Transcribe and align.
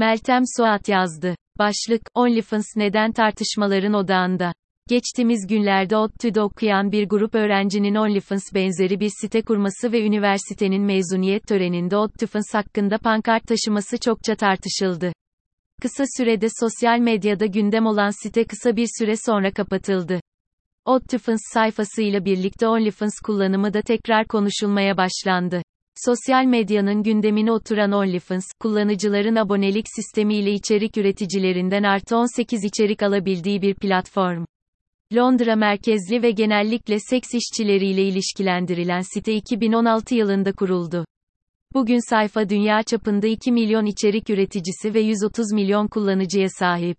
Meltem 0.00 0.42
Suat 0.56 0.88
yazdı. 0.88 1.34
Başlık, 1.58 2.02
OnlyFans 2.14 2.64
neden 2.76 3.12
tartışmaların 3.12 3.92
odağında? 3.92 4.52
Geçtiğimiz 4.88 5.46
günlerde 5.46 5.96
ODTÜ'de 5.96 6.40
okuyan 6.40 6.92
bir 6.92 7.08
grup 7.08 7.34
öğrencinin 7.34 7.94
OnlyFans 7.94 8.42
benzeri 8.54 9.00
bir 9.00 9.10
site 9.20 9.42
kurması 9.42 9.92
ve 9.92 10.06
üniversitenin 10.06 10.82
mezuniyet 10.82 11.46
töreninde 11.46 11.96
ODTÜFans 11.96 12.54
hakkında 12.54 12.98
pankart 12.98 13.42
taşıması 13.46 13.98
çokça 13.98 14.34
tartışıldı. 14.34 15.12
Kısa 15.82 16.04
sürede 16.16 16.46
sosyal 16.60 16.98
medyada 16.98 17.46
gündem 17.46 17.86
olan 17.86 18.22
site 18.22 18.44
kısa 18.44 18.76
bir 18.76 18.88
süre 18.98 19.14
sonra 19.16 19.52
kapatıldı. 19.52 20.20
ODTÜFans 20.84 21.40
sayfasıyla 21.52 22.24
birlikte 22.24 22.68
OnlyFans 22.68 23.14
kullanımı 23.24 23.74
da 23.74 23.82
tekrar 23.82 24.26
konuşulmaya 24.26 24.96
başlandı. 24.96 25.62
Sosyal 26.06 26.44
medyanın 26.44 27.02
gündemine 27.02 27.52
oturan 27.52 27.92
OnlyFans, 27.92 28.44
kullanıcıların 28.60 29.36
abonelik 29.36 29.86
sistemiyle 29.96 30.52
içerik 30.52 30.96
üreticilerinden 30.96 31.82
artı 31.82 32.16
18 32.16 32.64
içerik 32.64 33.02
alabildiği 33.02 33.62
bir 33.62 33.74
platform. 33.74 34.44
Londra 35.14 35.56
merkezli 35.56 36.22
ve 36.22 36.30
genellikle 36.30 36.98
seks 37.00 37.28
işçileriyle 37.34 38.02
ilişkilendirilen 38.02 39.00
site 39.14 39.34
2016 39.34 40.14
yılında 40.14 40.52
kuruldu. 40.52 41.04
Bugün 41.74 42.10
sayfa 42.10 42.48
dünya 42.48 42.82
çapında 42.82 43.26
2 43.26 43.52
milyon 43.52 43.86
içerik 43.86 44.30
üreticisi 44.30 44.94
ve 44.94 45.00
130 45.00 45.52
milyon 45.52 45.88
kullanıcıya 45.88 46.48
sahip. 46.48 46.96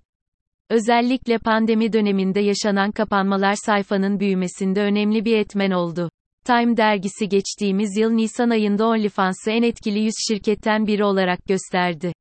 Özellikle 0.70 1.38
pandemi 1.38 1.94
döneminde 1.94 2.40
yaşanan 2.40 2.92
kapanmalar 2.92 3.56
sayfanın 3.66 4.20
büyümesinde 4.20 4.82
önemli 4.82 5.26
bir 5.26 5.38
etmen 5.38 5.72
oldu. 5.72 6.10
Time 6.46 6.78
dergisi 6.78 7.30
geçtiğimiz 7.30 7.98
yıl 7.98 8.12
Nisan 8.12 8.50
ayında 8.50 8.88
OnlyFans'ı 8.88 9.52
en 9.52 9.64
etkili 9.64 10.00
100 10.00 10.14
şirketten 10.28 10.88
biri 10.88 11.04
olarak 11.04 11.46
gösterdi. 11.46 12.14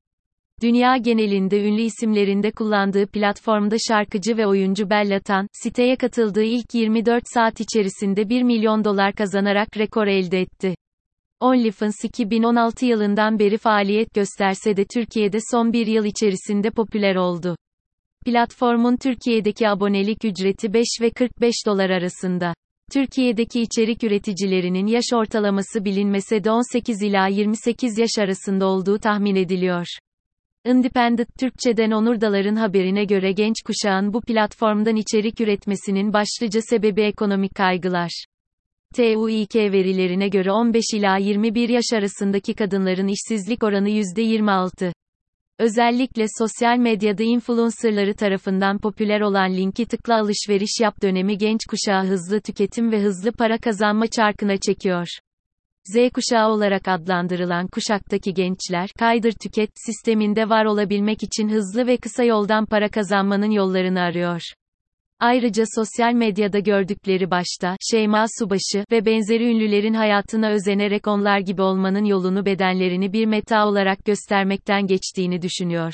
Dünya 0.61 0.97
genelinde 0.97 1.63
ünlü 1.63 1.81
isimlerinde 1.81 2.51
kullandığı 2.51 3.07
platformda 3.07 3.75
şarkıcı 3.87 4.37
ve 4.37 4.47
oyuncu 4.47 4.89
Bella 4.89 5.19
Tan, 5.19 5.47
siteye 5.63 5.95
katıldığı 5.95 6.43
ilk 6.43 6.73
24 6.73 7.23
saat 7.33 7.59
içerisinde 7.59 8.29
1 8.29 8.43
milyon 8.43 8.83
dolar 8.83 9.13
kazanarak 9.13 9.77
rekor 9.77 10.07
elde 10.07 10.41
etti. 10.41 10.75
OnlyFans 11.39 12.03
2016 12.03 12.85
yılından 12.85 13.39
beri 13.39 13.57
faaliyet 13.57 14.13
gösterse 14.13 14.77
de 14.77 14.85
Türkiye'de 14.93 15.37
son 15.51 15.73
bir 15.73 15.87
yıl 15.87 16.05
içerisinde 16.05 16.69
popüler 16.69 17.15
oldu. 17.15 17.55
Platformun 18.25 18.97
Türkiye'deki 18.97 19.69
abonelik 19.69 20.25
ücreti 20.25 20.73
5 20.73 20.85
ve 21.01 21.09
45 21.09 21.55
dolar 21.65 21.89
arasında. 21.89 22.53
Türkiye'deki 22.93 23.61
içerik 23.61 24.03
üreticilerinin 24.03 24.87
yaş 24.87 25.03
ortalaması 25.13 25.85
bilinmese 25.85 26.43
de 26.43 26.51
18 26.51 27.01
ila 27.01 27.27
28 27.27 27.97
yaş 27.97 28.09
arasında 28.19 28.65
olduğu 28.65 28.99
tahmin 28.99 29.35
ediliyor. 29.35 29.85
Independent 30.65 31.27
Türkçe'den 31.39 31.91
Onur 31.91 32.21
Dalar'ın 32.21 32.55
haberine 32.55 33.05
göre 33.05 33.31
genç 33.31 33.55
kuşağın 33.65 34.13
bu 34.13 34.21
platformdan 34.21 34.95
içerik 34.95 35.41
üretmesinin 35.41 36.13
başlıca 36.13 36.61
sebebi 36.61 37.01
ekonomik 37.01 37.55
kaygılar. 37.55 38.25
TÜİK 38.95 39.55
verilerine 39.55 40.27
göre 40.27 40.51
15 40.51 40.83
ila 40.93 41.17
21 41.17 41.69
yaş 41.69 41.93
arasındaki 41.93 42.53
kadınların 42.53 43.07
işsizlik 43.07 43.63
oranı 43.63 43.89
%26. 43.89 44.93
Özellikle 45.61 46.25
sosyal 46.37 46.77
medyada 46.77 47.23
influencerları 47.23 48.13
tarafından 48.13 48.79
popüler 48.79 49.21
olan 49.21 49.53
linki 49.53 49.85
tıkla 49.85 50.19
alışveriş 50.19 50.79
yap 50.81 51.01
dönemi 51.01 51.37
genç 51.37 51.59
kuşağı 51.69 52.05
hızlı 52.05 52.41
tüketim 52.41 52.91
ve 52.91 53.01
hızlı 53.01 53.31
para 53.31 53.57
kazanma 53.57 54.07
çarkına 54.07 54.57
çekiyor. 54.57 55.07
Z 55.83 55.95
kuşağı 56.13 56.49
olarak 56.49 56.87
adlandırılan 56.87 57.67
kuşaktaki 57.67 58.33
gençler, 58.33 58.89
kaydır 58.99 59.31
tüket 59.31 59.69
sisteminde 59.75 60.49
var 60.49 60.65
olabilmek 60.65 61.23
için 61.23 61.49
hızlı 61.49 61.87
ve 61.87 61.97
kısa 61.97 62.23
yoldan 62.23 62.65
para 62.65 62.89
kazanmanın 62.89 63.51
yollarını 63.51 64.01
arıyor. 64.01 64.41
Ayrıca 65.21 65.63
sosyal 65.75 66.13
medyada 66.13 66.59
gördükleri 66.59 67.31
başta, 67.31 67.75
Şeyma 67.91 68.25
Subaşı 68.39 68.85
ve 68.91 69.05
benzeri 69.05 69.43
ünlülerin 69.43 69.93
hayatına 69.93 70.49
özenerek 70.49 71.07
onlar 71.07 71.39
gibi 71.39 71.61
olmanın 71.61 72.05
yolunu 72.05 72.45
bedenlerini 72.45 73.13
bir 73.13 73.25
meta 73.25 73.67
olarak 73.67 74.05
göstermekten 74.05 74.87
geçtiğini 74.87 75.41
düşünüyor. 75.41 75.93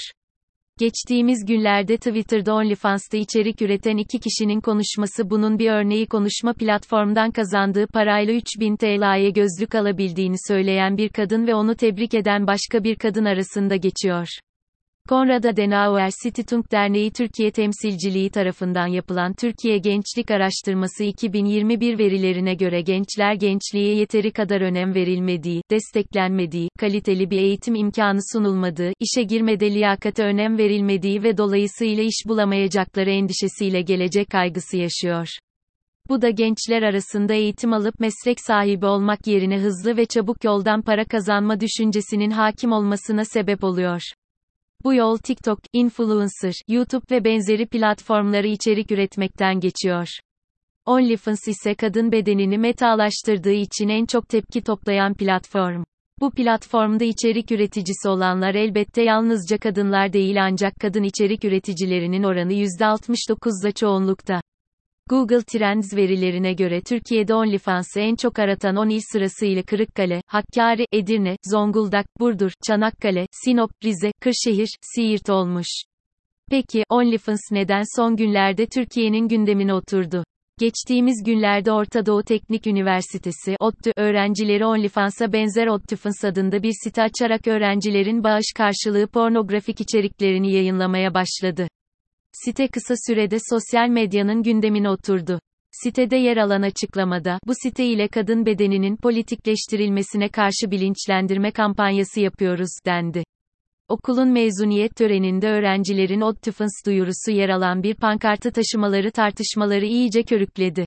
Geçtiğimiz 0.79 1.45
günlerde 1.45 1.97
Twitter'da 1.97 2.53
OnlyFans'ta 2.53 3.17
içerik 3.17 3.61
üreten 3.61 3.97
iki 3.97 4.19
kişinin 4.19 4.61
konuşması 4.61 5.29
bunun 5.29 5.59
bir 5.59 5.71
örneği 5.71 6.07
konuşma 6.07 6.53
platformdan 6.53 7.31
kazandığı 7.31 7.88
parayla 7.88 8.33
3000 8.33 8.75
TL'ye 8.75 9.29
gözlük 9.29 9.75
alabildiğini 9.75 10.35
söyleyen 10.47 10.97
bir 10.97 11.09
kadın 11.09 11.47
ve 11.47 11.55
onu 11.55 11.75
tebrik 11.75 12.13
eden 12.13 12.47
başka 12.47 12.83
bir 12.83 12.95
kadın 12.95 13.25
arasında 13.25 13.75
geçiyor. 13.75 14.27
Konrad 15.09 15.44
Adenauer 15.44 16.09
Stiftung 16.09 16.72
Derneği 16.72 17.12
Türkiye 17.12 17.51
temsilciliği 17.51 18.29
tarafından 18.29 18.88
yapılan 18.88 19.34
Türkiye 19.34 19.78
Gençlik 19.78 20.31
Araştırması 20.31 21.03
2021 21.03 22.00
verilerine 22.00 22.53
göre 22.53 22.81
gençler 22.81 23.34
gençliğe 23.34 23.95
yeteri 23.95 24.31
kadar 24.31 24.62
önem 24.62 24.95
verilmediği, 24.95 25.62
desteklenmediği, 25.72 26.69
kaliteli 26.79 27.29
bir 27.29 27.38
eğitim 27.38 27.75
imkanı 27.75 28.19
sunulmadığı, 28.34 28.91
işe 29.00 29.23
girmede 29.23 29.73
liyakate 29.73 30.23
önem 30.23 30.57
verilmediği 30.57 31.24
ve 31.24 31.38
dolayısıyla 31.38 32.03
iş 32.03 32.24
bulamayacakları 32.28 33.09
endişesiyle 33.09 33.81
gelecek 33.81 34.29
kaygısı 34.29 34.78
yaşıyor. 34.78 35.28
Bu 36.09 36.22
da 36.22 36.29
gençler 36.29 36.81
arasında 36.81 37.34
eğitim 37.34 37.74
alıp 37.74 38.00
meslek 38.00 38.41
sahibi 38.41 38.85
olmak 38.85 39.28
yerine 39.28 39.59
hızlı 39.59 39.97
ve 39.97 40.06
çabuk 40.06 40.44
yoldan 40.44 40.81
para 40.81 41.06
kazanma 41.06 41.59
düşüncesinin 41.59 42.31
hakim 42.31 42.72
olmasına 42.72 43.25
sebep 43.25 43.63
oluyor. 43.63 44.01
Bu 44.83 44.93
yol 44.93 45.17
TikTok, 45.17 45.59
influencer, 45.73 46.53
YouTube 46.67 47.05
ve 47.11 47.23
benzeri 47.23 47.65
platformları 47.65 48.47
içerik 48.47 48.91
üretmekten 48.91 49.59
geçiyor. 49.59 50.07
OnlyFans 50.85 51.47
ise 51.47 51.75
kadın 51.75 52.11
bedenini 52.11 52.57
metalaştırdığı 52.57 53.51
için 53.51 53.89
en 53.89 54.05
çok 54.05 54.29
tepki 54.29 54.61
toplayan 54.61 55.13
platform. 55.13 55.83
Bu 56.19 56.31
platformda 56.31 57.03
içerik 57.03 57.51
üreticisi 57.51 58.09
olanlar 58.09 58.55
elbette 58.55 59.03
yalnızca 59.03 59.57
kadınlar 59.57 60.13
değil 60.13 60.43
ancak 60.43 60.73
kadın 60.81 61.03
içerik 61.03 61.45
üreticilerinin 61.45 62.23
oranı 62.23 62.53
%69'da 62.53 63.71
çoğunlukta. 63.71 64.41
Google 65.09 65.44
Trends 65.44 65.94
verilerine 65.95 66.53
göre 66.53 66.81
Türkiye'de 66.81 67.34
OnlyFans'ı 67.34 68.00
en 68.00 68.16
çok 68.16 68.40
aratan 68.40 68.75
10 68.75 68.90
il 68.90 69.01
sırasıyla 69.12 69.63
Kırıkkale, 69.63 70.22
Hakkari, 70.28 70.85
Edirne, 70.91 71.38
Zonguldak, 71.51 72.06
Burdur, 72.19 72.51
Çanakkale, 72.68 73.28
Sinop, 73.31 73.72
Rize, 73.84 74.12
Kırşehir, 74.22 74.69
Siirt 74.81 75.29
olmuş. 75.29 75.68
Peki, 76.50 76.84
OnlyFans 76.90 77.40
neden 77.51 77.84
son 77.95 78.16
günlerde 78.16 78.66
Türkiye'nin 78.66 79.28
gündemine 79.28 79.73
oturdu? 79.73 80.23
Geçtiğimiz 80.59 81.24
günlerde 81.25 81.72
Orta 81.72 82.06
Doğu 82.06 82.24
Teknik 82.24 82.68
Üniversitesi 82.68 83.56
ODTÜ 83.59 83.91
öğrencileri 83.97 84.66
OnlyFans'a 84.66 85.34
benzer 85.34 85.68
ODTÜFans 85.68 86.24
adında 86.24 86.63
bir 86.63 86.74
site 86.84 87.01
açarak 87.01 87.47
öğrencilerin 87.47 88.24
bağış 88.24 88.45
karşılığı 88.57 89.07
pornografik 89.07 89.81
içeriklerini 89.81 90.53
yayınlamaya 90.53 91.13
başladı. 91.13 91.68
Site 92.45 92.67
kısa 92.67 92.93
sürede 93.07 93.37
sosyal 93.49 93.89
medyanın 93.89 94.43
gündemine 94.43 94.89
oturdu. 94.89 95.39
Sitede 95.83 96.17
yer 96.17 96.37
alan 96.37 96.61
açıklamada, 96.61 97.39
bu 97.47 97.53
site 97.63 97.85
ile 97.85 98.07
kadın 98.07 98.45
bedeninin 98.45 98.97
politikleştirilmesine 98.97 100.29
karşı 100.29 100.71
bilinçlendirme 100.71 101.51
kampanyası 101.51 102.19
yapıyoruz, 102.19 102.69
dendi. 102.85 103.23
Okulun 103.89 104.29
mezuniyet 104.29 104.95
töreninde 104.95 105.49
öğrencilerin 105.49 106.21
ODTÜFANS 106.21 106.85
duyurusu 106.85 107.31
yer 107.31 107.49
alan 107.49 107.83
bir 107.83 107.95
pankartı 107.95 108.51
taşımaları 108.51 109.11
tartışmaları 109.11 109.85
iyice 109.85 110.23
körükledi. 110.23 110.85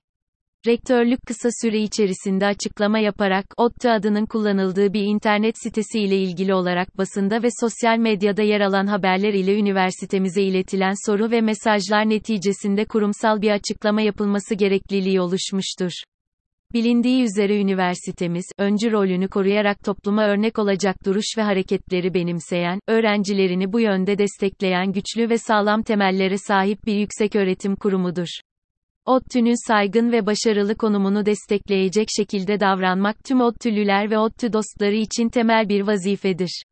Rektörlük 0.66 1.26
kısa 1.26 1.48
süre 1.62 1.80
içerisinde 1.80 2.46
açıklama 2.46 2.98
yaparak, 2.98 3.46
ODTÜ 3.56 3.88
adının 3.88 4.26
kullanıldığı 4.26 4.92
bir 4.92 5.02
internet 5.02 5.54
sitesi 5.62 6.00
ile 6.00 6.16
ilgili 6.16 6.54
olarak 6.54 6.98
basında 6.98 7.42
ve 7.42 7.48
sosyal 7.60 7.98
medyada 7.98 8.42
yer 8.42 8.60
alan 8.60 8.86
haberler 8.86 9.34
ile 9.34 9.58
üniversitemize 9.58 10.42
iletilen 10.42 11.06
soru 11.06 11.30
ve 11.30 11.40
mesajlar 11.40 12.08
neticesinde 12.08 12.84
kurumsal 12.84 13.42
bir 13.42 13.50
açıklama 13.50 14.02
yapılması 14.02 14.54
gerekliliği 14.54 15.20
oluşmuştur. 15.20 15.90
Bilindiği 16.72 17.22
üzere 17.22 17.60
üniversitemiz, 17.60 18.44
öncü 18.58 18.92
rolünü 18.92 19.28
koruyarak 19.28 19.84
topluma 19.84 20.26
örnek 20.26 20.58
olacak 20.58 20.96
duruş 21.04 21.26
ve 21.38 21.42
hareketleri 21.42 22.14
benimseyen, 22.14 22.80
öğrencilerini 22.88 23.72
bu 23.72 23.80
yönde 23.80 24.18
destekleyen 24.18 24.92
güçlü 24.92 25.30
ve 25.30 25.38
sağlam 25.38 25.82
temellere 25.82 26.38
sahip 26.38 26.86
bir 26.86 26.94
yükseköğretim 26.94 27.76
kurumudur. 27.76 28.28
ODTÜ'nün 29.06 29.68
saygın 29.68 30.12
ve 30.12 30.26
başarılı 30.26 30.76
konumunu 30.76 31.26
destekleyecek 31.26 32.08
şekilde 32.16 32.60
davranmak 32.60 33.24
tüm 33.24 33.40
ODTÜ'lüler 33.40 34.10
ve 34.10 34.18
ODTÜ 34.18 34.52
dostları 34.52 34.94
için 34.94 35.28
temel 35.28 35.68
bir 35.68 35.80
vazifedir. 35.80 36.62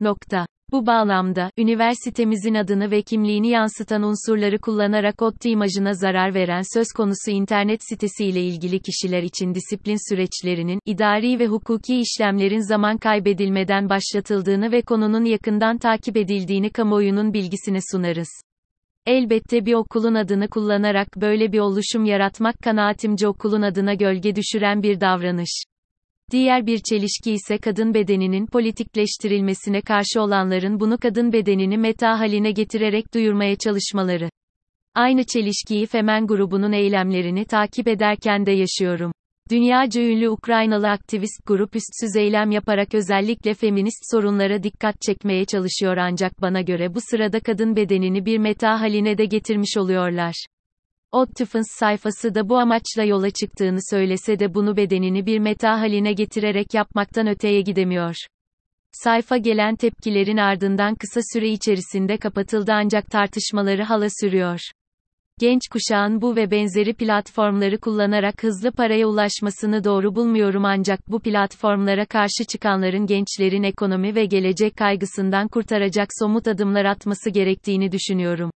Nokta. 0.00 0.46
Bu 0.72 0.86
bağlamda, 0.86 1.50
üniversitemizin 1.58 2.54
adını 2.54 2.90
ve 2.90 3.02
kimliğini 3.02 3.48
yansıtan 3.48 4.02
unsurları 4.02 4.58
kullanarak 4.58 5.22
ODTÜ 5.22 5.48
imajına 5.48 5.94
zarar 5.94 6.34
veren 6.34 6.62
söz 6.74 6.86
konusu 6.96 7.30
internet 7.30 7.80
sitesi 7.88 8.24
ile 8.24 8.42
ilgili 8.42 8.80
kişiler 8.80 9.22
için 9.22 9.54
disiplin 9.54 10.10
süreçlerinin, 10.10 10.80
idari 10.86 11.38
ve 11.38 11.46
hukuki 11.46 12.00
işlemlerin 12.00 12.68
zaman 12.68 12.98
kaybedilmeden 12.98 13.88
başlatıldığını 13.88 14.72
ve 14.72 14.82
konunun 14.82 15.24
yakından 15.24 15.78
takip 15.78 16.16
edildiğini 16.16 16.70
kamuoyunun 16.70 17.32
bilgisine 17.32 17.78
sunarız. 17.92 18.49
Elbette 19.06 19.66
bir 19.66 19.74
okulun 19.74 20.14
adını 20.14 20.48
kullanarak 20.48 21.08
böyle 21.16 21.52
bir 21.52 21.58
oluşum 21.58 22.04
yaratmak 22.04 22.58
kanaatimce 22.62 23.28
okulun 23.28 23.62
adına 23.62 23.94
gölge 23.94 24.36
düşüren 24.36 24.82
bir 24.82 25.00
davranış. 25.00 25.62
Diğer 26.30 26.66
bir 26.66 26.78
çelişki 26.78 27.32
ise 27.32 27.58
kadın 27.58 27.94
bedeninin 27.94 28.46
politikleştirilmesine 28.46 29.80
karşı 29.80 30.20
olanların 30.20 30.80
bunu 30.80 30.98
kadın 30.98 31.32
bedenini 31.32 31.78
meta 31.78 32.18
haline 32.20 32.50
getirerek 32.50 33.14
duyurmaya 33.14 33.56
çalışmaları. 33.56 34.30
Aynı 34.94 35.24
çelişkiyi 35.24 35.86
Femen 35.86 36.26
grubunun 36.26 36.72
eylemlerini 36.72 37.44
takip 37.44 37.88
ederken 37.88 38.46
de 38.46 38.52
yaşıyorum. 38.52 39.12
Dünyaca 39.50 40.02
ünlü 40.02 40.28
Ukraynalı 40.28 40.90
aktivist 40.90 41.46
grup 41.46 41.76
üstsüz 41.76 42.16
eylem 42.16 42.50
yaparak 42.50 42.94
özellikle 42.94 43.54
feminist 43.54 44.10
sorunlara 44.10 44.62
dikkat 44.62 45.00
çekmeye 45.00 45.44
çalışıyor 45.44 45.96
ancak 45.96 46.42
bana 46.42 46.60
göre 46.60 46.94
bu 46.94 46.98
sırada 47.00 47.40
kadın 47.40 47.76
bedenini 47.76 48.24
bir 48.26 48.38
meta 48.38 48.80
haline 48.80 49.18
de 49.18 49.24
getirmiş 49.24 49.76
oluyorlar. 49.76 50.46
ODTÜF'ın 51.12 51.78
sayfası 51.78 52.34
da 52.34 52.48
bu 52.48 52.58
amaçla 52.58 53.04
yola 53.04 53.30
çıktığını 53.30 53.78
söylese 53.90 54.38
de 54.38 54.54
bunu 54.54 54.76
bedenini 54.76 55.26
bir 55.26 55.38
meta 55.38 55.80
haline 55.80 56.12
getirerek 56.12 56.74
yapmaktan 56.74 57.26
öteye 57.26 57.60
gidemiyor. 57.60 58.14
Sayfa 58.92 59.36
gelen 59.36 59.76
tepkilerin 59.76 60.36
ardından 60.36 60.94
kısa 60.94 61.20
süre 61.32 61.48
içerisinde 61.48 62.16
kapatıldı 62.16 62.72
ancak 62.72 63.06
tartışmaları 63.06 63.82
hala 63.82 64.08
sürüyor. 64.20 64.60
Genç 65.40 65.68
kuşağın 65.68 66.22
bu 66.22 66.36
ve 66.36 66.50
benzeri 66.50 66.94
platformları 66.94 67.78
kullanarak 67.78 68.42
hızlı 68.42 68.72
paraya 68.72 69.06
ulaşmasını 69.06 69.84
doğru 69.84 70.14
bulmuyorum 70.14 70.64
ancak 70.64 71.10
bu 71.10 71.20
platformlara 71.20 72.06
karşı 72.06 72.44
çıkanların 72.48 73.06
gençlerin 73.06 73.62
ekonomi 73.62 74.14
ve 74.14 74.24
gelecek 74.24 74.76
kaygısından 74.76 75.48
kurtaracak 75.48 76.08
somut 76.18 76.48
adımlar 76.48 76.84
atması 76.84 77.30
gerektiğini 77.30 77.92
düşünüyorum. 77.92 78.50